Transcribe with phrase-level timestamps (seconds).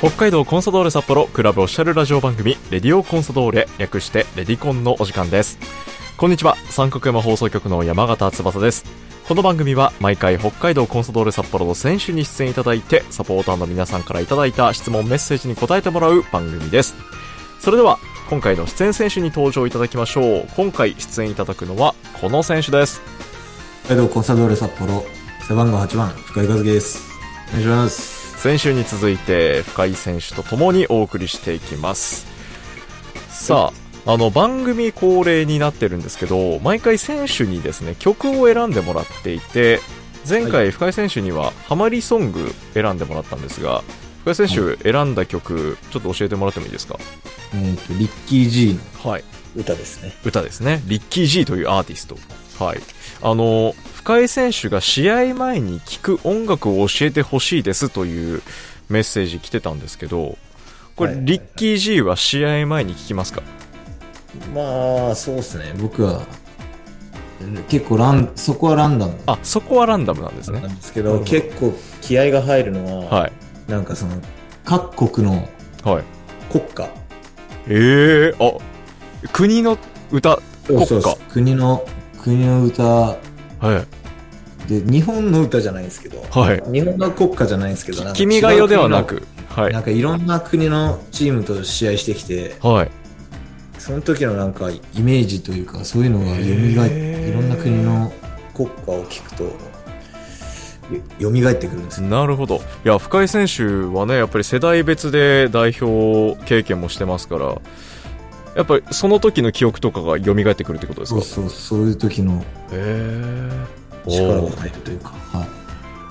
[0.00, 5.58] 北海道コンサドーレ札幌クラブオフィシャルラジオ番組レディオコンサドーレ略してレディコンのお時間です。
[6.18, 6.54] こんにちは。
[6.68, 8.84] 三角山放送局の山形翼です。
[9.26, 16.94] この番組は毎回北海道コンサドーレ札幌の選手に出演いただいてサポーターの皆さんからいただいた質問メッセージに答えてもらう番組です。
[17.60, 20.48] それでは今回の出演選手に登場いただきましょう。
[20.56, 23.00] 今回出演いただくのはこの選手です。
[23.86, 25.06] 北海道コンサドーレ札幌
[25.48, 27.02] 背番号8番深井和樹です。
[27.48, 28.15] お願いします。
[28.46, 32.28] 先週に続いて深井選手と共にお送りしていきます。
[33.28, 33.72] さ
[34.06, 39.80] ああの番組恒例になってるんですけど毎回選手にですね曲を選んでもらっていて
[40.28, 43.82] 前回深井選手にはハマりソング選んでもらったんですが
[44.20, 47.00] 深井選手選んだ曲ちょっと教えてもらってもいいですか？
[47.52, 49.24] えっ、とリッキー G のはい。
[49.56, 50.12] 歌ですね。
[50.24, 50.82] 歌ですね。
[50.86, 52.16] リッキー G というアーティスト。
[52.64, 52.80] はい。
[53.22, 53.74] あの
[54.06, 58.40] 深井選手が試合前に聴く音楽を教えてほしいですという
[58.88, 60.38] メッセージ来てたんですけど
[60.94, 63.42] これ、はいリッキー G は試合前に聞きますか？
[64.54, 65.74] まあそうですね。
[65.78, 66.22] 僕は
[67.68, 69.14] 結構ランそこはランダム。
[69.26, 70.60] あそこはランダムなんですね。
[70.60, 73.32] なんですけど結構気合が入るのは、はい。
[73.68, 74.12] なんかその
[74.64, 75.48] 各国の
[75.82, 76.04] はい。
[76.52, 76.84] 国歌。
[77.66, 78.52] ええあ
[79.32, 79.76] 国の
[80.12, 81.16] 歌国歌そうそう。
[81.32, 81.84] 国の
[82.22, 83.16] 国の歌は
[83.60, 83.95] い
[84.68, 86.62] で日本の歌じゃないんですけど、はい。
[86.72, 89.22] 日本の国歌じゃないんですけど君が代ではなく。
[89.48, 89.72] はい。
[89.72, 92.90] なんかいろんな国のチームと試合してきてはい。
[93.78, 97.30] その時のなんかイメージというかそういうのが蘇ってへー。
[97.30, 98.12] いろんな国の
[98.54, 99.44] 国歌を聞くと
[101.20, 102.08] よ蘇ってくるんですよ。
[102.08, 102.56] なるほど。
[102.84, 107.60] いや深井選手はねやっぱり世代別で代表経験もしてますから
[108.56, 111.20] やっぱりその時の記憶とかが蘇ってくるってことですか？
[111.20, 112.38] そうそうそういう時の。
[112.38, 112.42] へ
[112.72, 113.50] え
[114.10, 115.46] 力が入るというか、は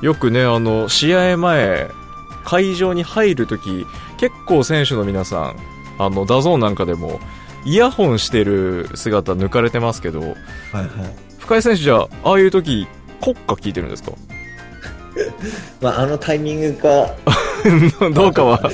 [0.01, 0.05] い。
[0.05, 1.89] よくねあの試合前
[2.43, 3.85] 会場に入る時
[4.17, 5.55] 結構選手の皆さん
[5.97, 7.19] あの DAZN なんかでも
[7.65, 10.87] イヤホンしてる姿抜かれてますけどはいはい。
[11.39, 12.87] 深井選手じゃあああいう時
[13.21, 14.11] 国歌聞いてるんですか？
[15.81, 17.15] まあ、あのタイミングか。
[18.13, 18.69] どうかは。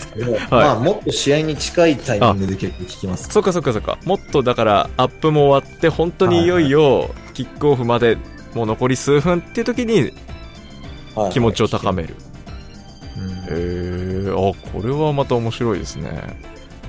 [0.49, 3.29] まあもっと試合に近いタイミングで結構聞きます。
[3.29, 3.97] そっかそっかそっか。
[4.05, 8.17] もっとだからアップも終わって本当にいよいよキックオフまで
[8.53, 10.13] もう残り数分っていう時に
[11.16, 11.31] はい。
[11.31, 12.16] 気持ちを高める。
[13.17, 13.31] うん。
[13.44, 14.34] へえあ
[14.72, 16.38] これはまた面白いですね、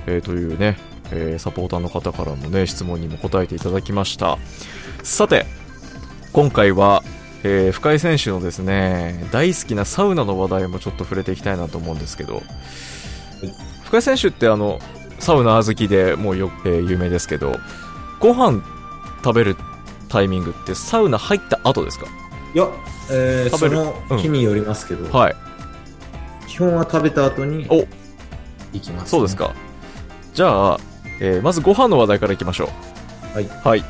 [0.07, 0.77] えーというね、
[1.11, 4.37] えーサポーターの方からもね質問にも答えていただきました。
[5.03, 5.45] さて
[6.31, 7.03] 今回は、
[7.43, 12.41] えー深井選手のですね大好きなサウナの話題もちょっと触れていきたいなと思うんですけど、
[13.83, 14.79] 深井選手ってあの
[15.19, 17.57] サウナ好きでもうよ、えー有名ですけど
[18.19, 18.63] ご飯
[19.23, 19.57] 食べる
[20.13, 22.05] タイミングってサウナ入った後ですか？
[22.53, 22.69] いや、
[23.11, 23.77] えー、食べる？
[23.77, 25.35] その日によりますけど、はい
[26.47, 27.87] 基本は食べた後にお
[28.73, 29.55] 行きます、そうですか。
[30.35, 30.79] じゃあ、
[31.19, 32.69] えーまずご飯の話題からいきましょ
[33.33, 33.37] う。
[33.37, 33.47] はい。
[33.47, 33.83] はい。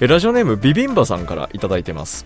[0.00, 2.24] えーラジオネームビビンバさんからいただいてます。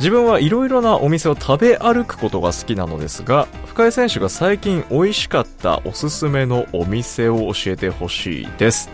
[0.00, 8.90] 自分はいろいろなお店を食べ歩くことが好きなのですが、深井選手が最近美味しかったおすすめのお店を教えてほしいです。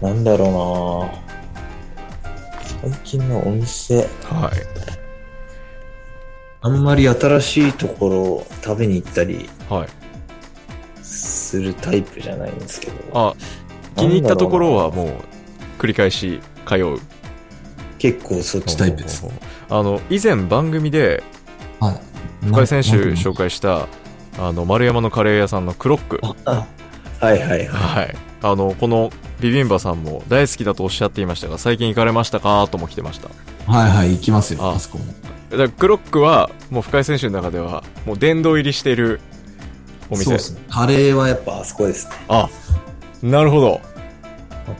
[0.00, 1.33] なんだろうな
[2.84, 3.96] 最近のお店。
[3.96, 4.06] はい。
[6.60, 9.88] あんまり新しいところを食べに行ったりはい。
[11.02, 13.34] するタイプじゃないんですけど、あ、
[13.96, 15.14] 気に入ったところはもう
[15.78, 16.98] 繰り返し通う。
[17.98, 19.26] 結構そっちタイプです。
[19.70, 21.22] あの、以前番組で
[21.80, 22.46] はい。
[22.46, 23.88] 深井選手紹介した、
[24.38, 26.20] あの、丸山のカレー屋さんのクロック。
[26.44, 26.66] あ
[27.20, 28.16] はいはいははい。
[28.42, 29.10] あの、この
[29.44, 32.66] ビビンバさんも大好きだとおっしゃっていましたが、最近行かれましたか？
[32.70, 33.28] とも来てました。
[33.28, 33.32] い。
[33.66, 35.04] はいはい、行きますよ、ああそこも。
[35.50, 39.20] だからクロックは、もう深井選手の中では、もう殿堂入りしている
[40.08, 40.24] お店。
[40.24, 40.62] そうですね。
[40.70, 42.14] カレーはやっぱあそこですね。
[42.28, 42.48] あ、
[43.22, 43.82] なるほど。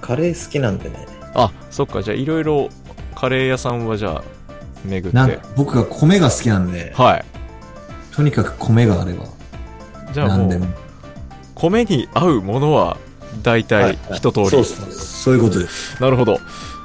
[0.00, 1.06] カレー好きなんでね。
[1.34, 2.02] あ、そっか。
[2.02, 2.70] じゃあ、いろいろ
[3.14, 4.25] カレー屋さんはじゃあ、
[4.86, 5.38] 巡って。
[5.56, 7.25] 僕が米が好きなんで、はい。
[8.14, 9.26] とにかく米があれば、
[10.14, 10.67] じゃあもう何でも。、
[11.55, 12.96] 米に合うものは、
[13.42, 14.48] 大体一通り。
[14.48, 15.22] そうです。
[15.22, 16.00] そういうことです。
[16.02, 16.40] なるほど。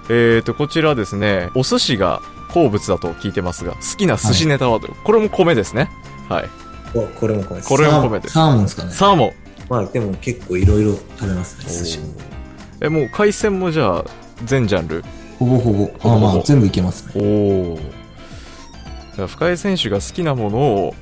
[0.09, 5.89] えーと、こちらですね、お寿司が好物だと聞いてますが、好きな寿司ネタはと、これも米ですね。
[6.27, 6.49] はい。
[6.95, 7.69] おこれも米です。
[7.69, 8.91] これも米ですサーモンですかね。
[8.91, 9.31] サーモン。
[9.69, 12.07] まあでも結構いろいろ食べますね、寿司も。
[12.81, 14.05] え、もう海鮮もじゃあ、
[14.45, 15.03] 全ジャンル？
[15.37, 15.85] ほぼほぼ。
[15.85, 17.13] ほぼほぼあまあ全部いけますね。
[17.15, 17.79] おお。
[19.15, 20.95] じゃあ深井選手が好きなものを、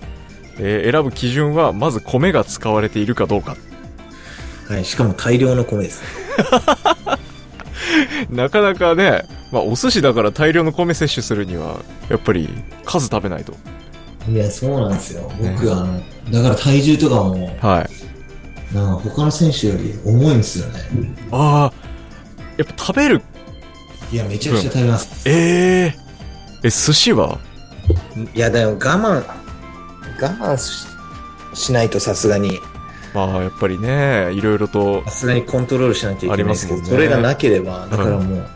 [0.60, 3.56] えー選ぶ基準は、まず米が使われているかどうか。
[4.70, 4.86] はい。
[4.86, 6.08] しかも大量の米ですね。
[8.30, 11.80] なかなかね、まあ、お寿司だから大量の米摂取するには、
[12.10, 12.50] やっぱり
[12.86, 13.54] 数食べないと。
[14.30, 15.32] いや、そうなんですよ。
[15.40, 17.88] 僕、ねあの、だから体重とかも、は
[18.74, 18.76] い。
[18.76, 20.82] なんか他の選手より重いんですよね。
[21.32, 21.74] ああ、
[22.58, 23.22] やっぱ食べる、
[24.12, 25.10] いや、めちゃくちゃ食べます。
[25.24, 25.98] ええ
[26.64, 27.40] え、寿司は？
[28.36, 29.24] いや、でも我慢、
[30.22, 30.86] 我慢し
[31.54, 32.60] しないとさすがに、
[33.26, 38.50] まあ、やっぱりね、いろいろとさ、すがにコントロールしないといけないですけど、ねそれがなければ、だからもう、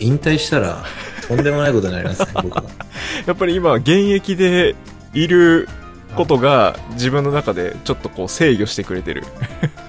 [0.00, 0.84] 引退したら、
[1.28, 2.64] とんでもないことになりますね、僕は。
[3.24, 4.74] やっぱり今、現役で
[5.14, 5.68] いる
[6.16, 9.22] ことが、自分の中でちょっとこう制御してくれてる。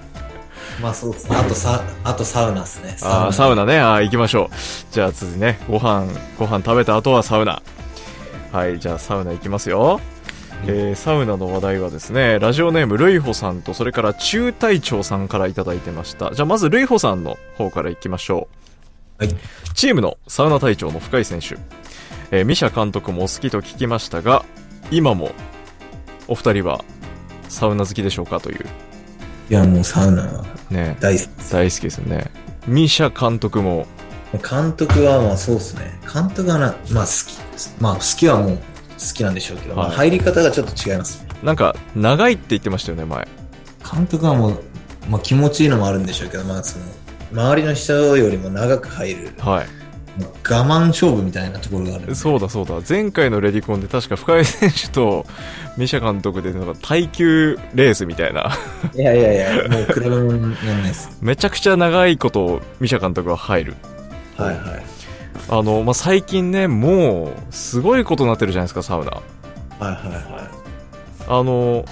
[0.79, 1.35] まあそうですね。
[1.35, 2.97] あとサ、あとサウナですね。
[3.01, 3.79] ああ、サウナね。
[3.79, 4.55] ああ、行きましょう。
[4.91, 6.05] じゃあ、続いてね、ご飯、
[6.37, 7.63] ご飯食べた後はサウナ。
[8.51, 9.99] はい、じゃあ、サウナ行きますよ。
[10.67, 16.33] えー、サウナの話題はですね、ラジオネーム、ルイホさんと、それから中隊長さんからいただいてました。
[16.33, 18.47] じゃあ、まず、ルイホさんの方から行きましょ
[19.19, 19.25] う。
[19.25, 19.35] はい。
[19.73, 21.57] チームのサウナ隊長の深井選手。
[22.31, 24.45] えー、ミシャ監督もお好きと聞きましたが、
[24.91, 25.31] 今も、
[26.27, 26.83] お二人は、
[27.49, 28.65] サウナ好きでしょうかという、
[29.49, 31.53] いや、もうサウナはね、大好きです。
[31.53, 32.31] 大好きですよね。
[32.67, 33.85] ミシャ監督も、
[34.49, 35.99] 監督はまあそうですね。
[36.13, 37.75] 監督はな、まあ好きです。
[37.81, 38.59] まあ好きはもう
[39.07, 41.29] 好きなんでしょうけど、まあはい入り方がちょっと違いますね。
[41.43, 43.27] なんか、長いって言ってましたよね、前。
[43.91, 44.63] 監督はもう、
[45.09, 46.85] まあ気持ちいいのもあるんでしょうけど、まあその、
[47.31, 49.67] 周りの人よりも長く入る、はい。
[50.19, 52.15] まあ我慢勝負みたいなところがある。
[52.15, 52.81] そうだそうだ。
[52.87, 55.25] 前回のレディコンで確か深井選手と
[55.77, 58.51] ミシャ監督でなんか耐久レースみたいな。
[58.93, 61.09] いやいやいや、もう比べならないです。
[61.21, 63.75] めちゃくちゃ長いことミシャ監督は入る。
[64.37, 65.00] はいはい。
[65.49, 69.11] あの、まあ、最近ね、もう、すごいことになってるじゃないですか、サウナ。
[69.11, 69.21] は
[69.81, 70.49] いはいは
[71.27, 71.85] あの、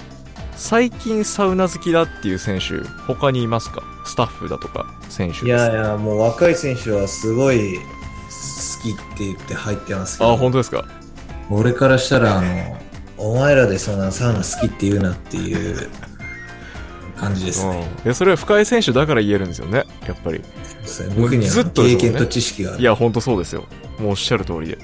[0.56, 3.82] 最近サウナ好きだっていう選手、他にいますか？
[4.04, 5.46] スタッフだとか、選手い。
[5.46, 7.82] いやいや、もう若い選手はすごい好
[8.82, 10.84] きって言って入ってますけど、あ、本当ですか？
[11.50, 12.76] 俺からしたら、あの、
[13.18, 15.88] お前らでそんなサウナ好きって言うなっていう
[17.16, 17.72] 感じですうん。
[17.74, 17.88] いね。
[18.04, 20.42] や、それは深井選手だから言えるんですよね、やっぱり。
[21.08, 22.80] 僕にはずっとですもんね経験と知識がある。
[22.80, 23.64] いや、ほんとそうですよ。
[23.98, 24.78] もうおっしゃる通りで。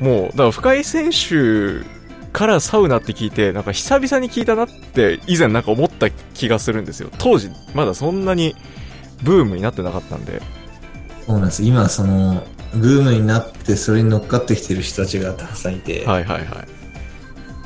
[0.00, 1.84] もう、だから深井選手
[2.32, 7.10] からサウナって聞いて、なんか久々に聞いたなって以前なんか思った気がするんですよ。
[7.18, 8.54] 当時、まだそんなに
[9.22, 10.42] ブームになってなかったんで。
[11.26, 11.62] そうなんです。
[11.62, 12.44] 今、その、
[12.74, 16.81] ブームになって、それに乗っかってきてる人たちがたくさんいて、はいはいはい。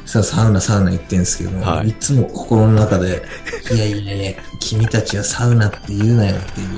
[0.06, 3.23] さサウナ、サウナ言ってんですけども、はいい、つも心の中で、
[3.75, 6.69] いやいやいや、君たちはサウナって言うなよっていう、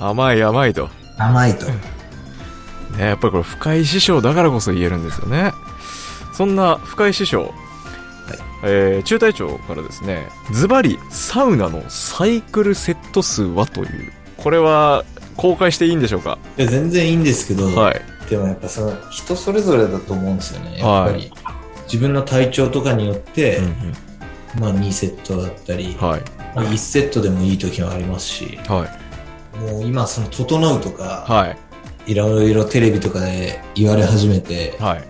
[0.00, 0.88] 甘い甘いと。
[1.18, 1.66] 甘いと。
[1.66, 1.74] ね、
[2.98, 5.52] やっぱりこれ深井師匠だからこそ言えるんですよね。
[6.34, 7.52] そんな深井師匠、
[8.64, 15.04] えー中隊長からですね、ズバリサウナのサイクルセット数はという、これは
[15.36, 16.38] 公開していいんでしょうか？
[16.58, 18.00] いや全然いいんですけど、はい。
[18.30, 20.78] でもやっぱその人それぞれだと思うんですよね。
[20.78, 21.59] やっぱり、はい
[21.90, 23.74] 自分の体調とかによって、うん
[24.58, 26.20] まあ2セットだったり、うん、はい。
[26.54, 28.86] まあ1セットでもいい時もありますし、は
[29.56, 29.58] い。
[29.58, 31.56] もう今その整うとか、は
[32.06, 32.12] い。
[32.12, 35.04] いろいろテレビとかで言われ始めて、はい。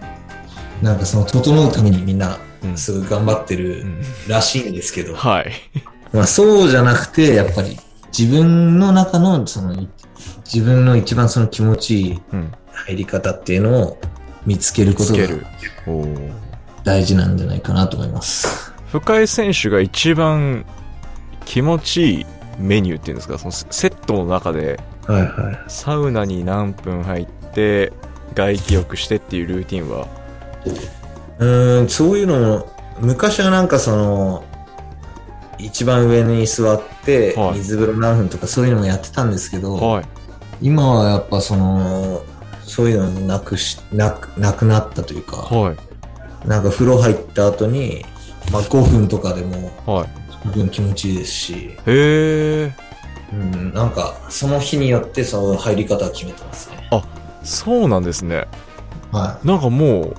[0.85, 5.53] なんかその整うためにみんなうんすごい頑張ってうるんらしいんですけど、はい。
[6.13, 7.79] まあそうじゃなくて、やっぱり
[8.17, 9.87] 自分の中のその
[10.45, 12.53] 自分の一番その気持ちいいうん。
[12.73, 13.99] 入り方っていうのを
[14.47, 15.47] 見つけることがつける。
[15.87, 16.50] おー
[16.85, 18.73] 大事なんじゃないかなと思います。
[18.93, 20.65] 深井選手が一番
[21.45, 22.27] 気持ちいい
[22.59, 25.59] メニューっていうんですか、そのセセットの中で、はいはい。
[25.69, 27.93] サウナに何分入って、
[28.35, 30.07] 外気浴してっていうルーティンは、
[31.39, 34.45] うーん、そういうのも、昔はなんかその、
[35.59, 40.05] 一番上に座ってはい、水風呂何分とかそういうのもやってたんですけど、はい。
[40.63, 42.23] 今はやっぱその、
[42.63, 45.77] そういうのもなくし、なく、なくなったというか、はい。
[46.45, 48.05] なんか風呂入った後に、
[48.53, 50.09] まあ5分とかでもはい。
[50.47, 52.75] 十分気持ちいいですし、へえ。
[53.33, 56.81] うん、なんかその日によってその入り方を決めてますね。
[57.43, 58.47] そうなんですね。
[59.13, 60.17] はなんかもう、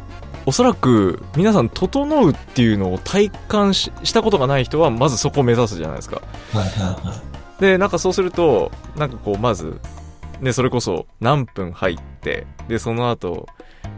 [0.48, 6.22] おそらく皆さん、整うっていうのを体感ししたことがない人は、まずそこを目指すじゃないですか。
[6.54, 6.58] い。
[6.58, 7.14] はいはいは
[7.60, 7.62] い。
[7.62, 9.80] で、なんかそうすると、なんかこう、まず、
[10.40, 13.48] ね、それこそ何分入って、で、その後、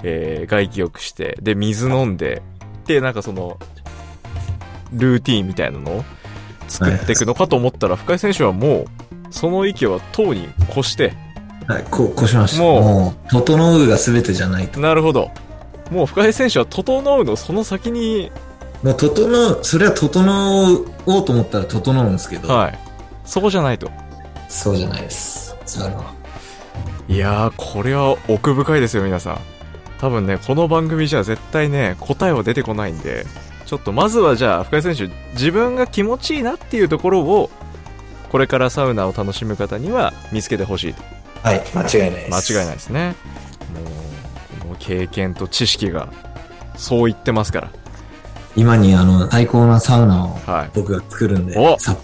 [0.03, 2.41] えー、外気浴して、で、水飲んで、
[2.85, 3.57] で、なんかその、
[4.91, 6.05] ルーティーンみたいなのを
[6.67, 8.85] 作っていくのかと思ったら、深井選手はもう、
[9.31, 11.13] その域はとうに越して、
[11.67, 12.61] はい、こう、こうしました。
[12.61, 14.79] もう整うが全てじゃないと。
[14.79, 15.31] なるほど。
[15.91, 18.31] もう深井選手は整うのその先に、
[18.83, 22.79] もう、整う、それは整おうと思ったら整うんですけど、はい。
[23.23, 23.89] そこじゃないと。
[24.49, 25.55] そうじゃないです。
[25.65, 26.13] サウナは。
[27.07, 29.52] いやー、これは奥深いですよ、皆さん。
[30.03, 33.25] 多分ね、この番組じゃ絶対ね、答えは出てこないんで、
[33.65, 37.49] ちょっとまずはじゃあ、深井選手、自分が気持ちいいなっていうところを、
[38.29, 41.01] これからサウナを楽しむ方には見つけてほしいと。
[41.41, 42.53] はい、間違いないです。
[42.53, 43.15] 間違いないですね。
[43.73, 46.09] もう、この経験と知識が、
[46.75, 47.71] そう言ってますから。
[48.57, 50.71] 今にあの、最高なサウナをはい。
[50.73, 51.95] 僕が作るんで、おさ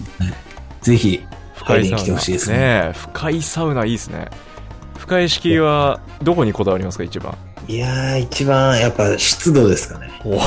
[0.79, 2.57] ぜひ、深いに来てほしいですね。
[2.59, 4.29] ねえ深いサウナいいですね。
[4.97, 7.37] 深い式は、どこにこだわりますか、一番？
[7.67, 10.09] いやー、一番やっぱ湿度ですかね。
[10.25, 10.37] お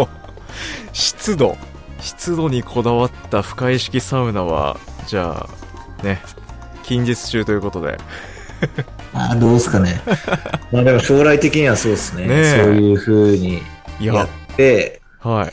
[0.00, 0.08] お
[0.92, 1.56] 湿度。
[2.00, 5.48] 湿度にこだわった深い式サウナはじゃ
[6.00, 6.20] あね
[6.82, 7.98] 近日中ということで。
[9.12, 10.00] あーどうですかね。
[10.72, 12.26] まあでも将来的にはそうですね。
[12.26, 12.62] ねえ。
[12.62, 13.62] そういう風に
[14.00, 14.14] いや。
[14.14, 15.50] やって、は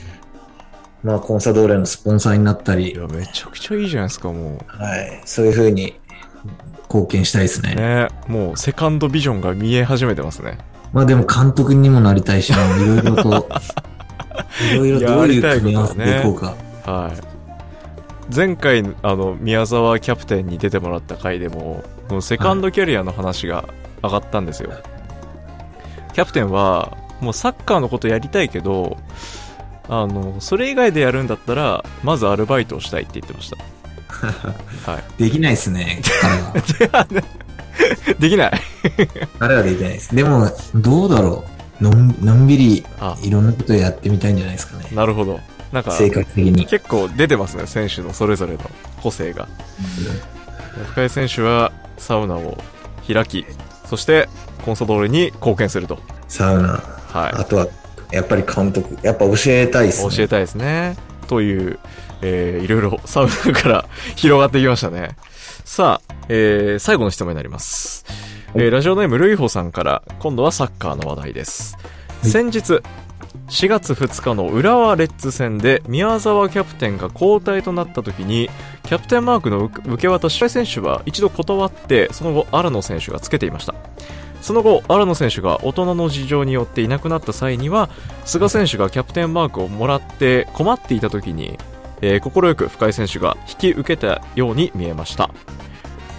[1.03, 2.89] まあコンサドーレのスポンサーになったり。
[2.89, 5.99] いい、やめちゃくちゃいいじゃないですかもはい、そういう風に
[6.83, 7.73] 貢献したいですね。
[7.73, 8.07] うね。
[8.27, 10.57] もうセカンドビジョンが見え始めてますね。
[10.91, 13.47] まあでも監督にもなりたいし、 いろいろと、
[14.73, 16.55] いろいろどういう組み合わせでいこうか。
[16.85, 17.33] はい。
[18.33, 21.83] 前回あの宮沢キャプテンに出てもらった回でも
[22.21, 23.65] セカンドキャリアの話が
[24.01, 24.71] 上がったんですよ、
[26.13, 28.97] キャプテンはもうサッカーのことやりたいけど
[29.89, 33.57] あのそれ以外でやるんだったらまずアルバイトをしたいって言ってました
[34.85, 36.01] はいできないですね、
[36.79, 37.07] 彼は。
[38.19, 38.51] できない
[39.39, 40.15] 彼はできないです。
[40.15, 41.43] でも、どうだろ
[41.81, 41.83] う。
[41.83, 44.85] のんのんびりあいろんなことやってみたいんじゃないですかね。
[44.93, 45.39] なるほど
[45.71, 46.65] なんか性格的に。
[46.65, 48.59] 結構出てますね選手のそれぞれの
[49.01, 49.47] 個性が
[50.91, 52.57] 深井選手はサウナを
[53.11, 53.45] 開き
[53.89, 54.29] そして
[54.63, 56.69] コンサドーレに貢献するとサウナ。
[57.13, 57.67] はいあとは、
[58.11, 58.97] やっぱり監督。
[59.03, 60.15] やっぱ教えたいですね。
[60.15, 60.95] 教えたいですね。
[61.33, 61.79] という、
[62.21, 63.85] えーいろいろサウナから
[64.15, 65.15] 広がってきましたね。
[65.65, 68.05] さあ、えー最後の質問になります。
[68.53, 71.75] えーラジオネームルイホさんから、今度はサッカーの話題です。
[71.75, 72.81] はい先日、
[73.49, 78.49] 4月2日の浦和レッズ戦で宮沢キャプテンが交代となった時に
[78.83, 83.75] キャプテンマークの受受け渡し選手は一度断ってその後荒野選手がつけていました
[84.43, 87.89] その後荒野選手が大人の事情によっていなくなった際には
[88.25, 91.57] 菅選手がキャプテンマークをもらって困っていた時に
[92.03, 95.29] えー、快く深井選手が引き受けたように見えました。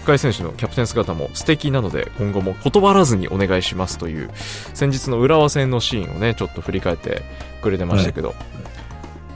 [0.03, 7.23] 深井選手のキャプテン姿も素敵なので今後も断らずにお願いしますという先日の浦和戦のシーンをねちょっと振り返って
[7.63, 8.35] くれてましたけど、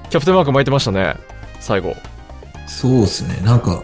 [0.08, 1.16] キャプテンマーク巻いてましたね
[1.60, 1.94] 最後。
[2.66, 3.40] そうですね。
[3.42, 3.82] なんか、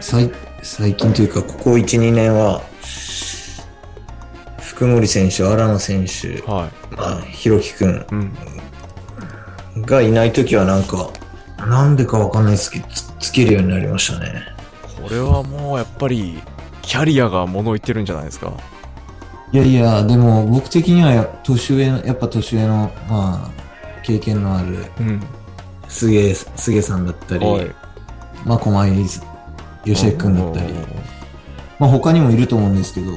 [0.00, 0.30] 最
[0.62, 2.62] 最近というか、ここ1、2年は、
[4.82, 8.04] 福森選手、荒野選手、はまあ、ひろきくんい、
[9.76, 11.08] うん、がいないときはなんか、
[11.58, 14.42] なんでかわかんないですけど、つつけるようになりましたね。
[15.00, 16.42] これはもうやっぱり
[16.82, 18.52] キャリアが物言ってるんじゃないですか？
[19.52, 23.50] いやいや、でも僕的にはや年上の、やっぱ年上の、まあ、
[24.02, 25.22] 経験のあるうん。
[25.86, 27.70] 菅菅さんだったり、はい。
[28.44, 29.06] まあ、駒井
[29.84, 30.74] 吉江君だったり、
[31.78, 33.12] まあ他にもいると思うんですけど、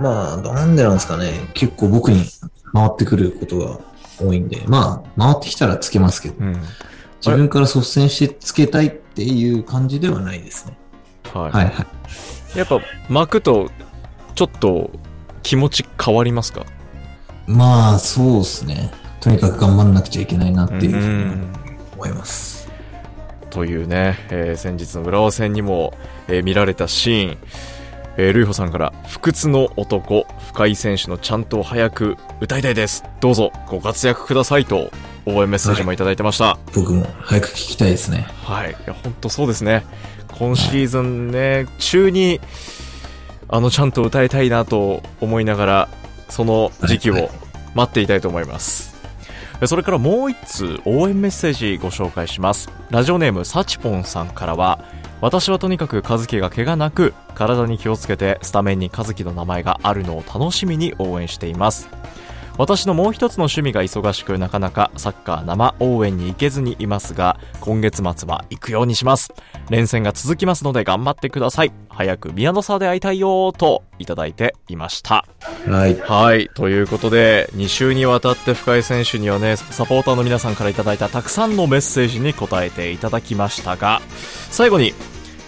[0.00, 1.32] まあ、なんでなんですかね。
[1.54, 2.24] 結構僕に
[2.72, 3.78] 回ってくることが
[4.18, 6.60] 多いんで、まあ、回ってきたらつけますけど、うん
[7.22, 10.78] 自分から率先してつけたいっていう感じではないですね。
[11.34, 11.86] はい、はいは
[12.54, 12.58] い。
[12.58, 12.80] やっぱ
[13.10, 13.70] 巻くと
[14.34, 14.90] ちょっと
[15.42, 16.64] 気持ち変わりますか？
[17.46, 18.90] まあ、そうですね。
[19.20, 21.52] とにかく頑張んなくちゃいけないなっていうふうにん
[21.96, 22.70] 思います。
[23.50, 25.92] というね、えー先日の浦和戦にも、
[26.26, 27.38] えー見られたシーン、
[28.16, 33.04] えー、ルイホさんから不屈の男深井選手のちゃんと早く歌いたいです。
[33.20, 34.90] どうぞご活躍くださいと
[35.26, 36.58] 応援メッセージもいただいてました。
[36.74, 38.26] 僕も早く聞きたいですね。
[38.44, 39.84] はい、いや本当そうですね。
[40.38, 42.40] 今シーズンね、中に
[43.48, 45.88] あのちゃんと歌いたいなと思いながら
[46.28, 47.30] その時期をはい。
[47.72, 48.96] 待っていたいと思います、
[49.66, 52.68] それからもう一通応援メッセージご紹介します。
[52.90, 54.80] ラジオネームサチポンさんからは
[55.20, 61.99] 私はとにかく和樹が怪我なく体に気をつけてスタメンに和樹の名前があるのを楽しみに応援しています。
[62.58, 69.32] 私のもう一つの趣味が忙しくなかなかサッカー生応援に行けずにいますが今月末は行くようにします。
[69.70, 71.72] 連戦が続きますので頑張ってください。
[71.88, 75.26] 早く宮の沢で会いたいよといただいていました。
[75.66, 75.98] はい。
[76.00, 76.48] はい。
[76.54, 84.00] ということで2週にわたって深井選手にはねサポーターの皆さんからいただいたたくさんのメッセージに答えていただきましたが
[84.50, 84.94] 最後に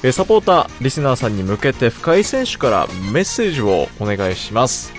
[0.02, 4.92] えーサポーターリスナーさんに向けて深井選手からメッセージをお願いします。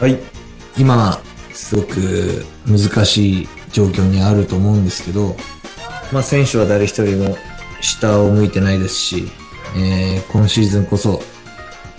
[0.00, 0.18] はい。
[0.76, 1.20] 今、
[1.60, 5.36] すごく難しい状況にあると思うんですけど、
[6.10, 7.36] まあ選手は誰一人も
[7.82, 9.28] 下を向いてないですし、
[9.76, 11.22] えー今シーズンこそ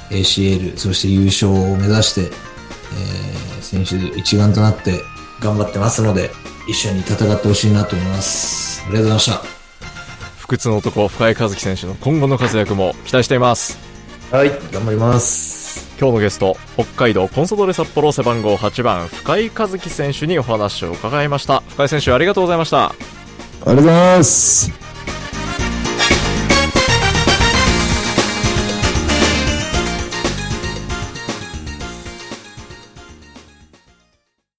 [0.09, 4.99] ACL、そして優勝を目指して、えー選手一丸となって
[5.39, 6.31] 頑張ってますので、
[6.67, 8.81] 一緒に戦ってほしいなと思います。
[8.83, 9.41] ありがとうございました。
[10.39, 13.77] 不屈の男、深井和樹選手の今後の活躍も期待しています。
[14.31, 15.60] はい、頑張ります。
[16.01, 21.61] 今日のゲスト、北海道コンソドレ札幌背番号8番、深井和樹選手にお話を伺いました。
[21.69, 22.85] 深井選手、ありがとうございました。
[22.87, 24.90] ありがとうございます。